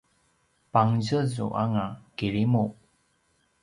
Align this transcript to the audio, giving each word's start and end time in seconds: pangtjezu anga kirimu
pangtjezu 0.71 1.45
anga 1.61 1.87
kirimu 2.17 2.65